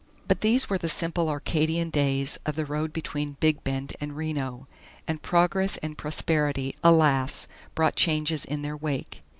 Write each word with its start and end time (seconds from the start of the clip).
But 0.27 0.41
these 0.41 0.67
were 0.67 0.79
the 0.79 0.89
simple 0.89 1.29
Arcadian 1.29 1.91
days 1.91 2.39
of 2.47 2.55
the 2.55 2.65
road 2.65 2.91
between 2.91 3.37
Big 3.39 3.63
Bend 3.63 3.95
and 4.01 4.17
Reno, 4.17 4.67
and 5.07 5.21
progress 5.21 5.77
and 5.77 5.95
prosperity, 5.95 6.75
alas! 6.83 7.47
brought 7.75 7.97
changes 7.97 8.43
in 8.43 8.63
their 8.63 8.75
wake. 8.75 9.21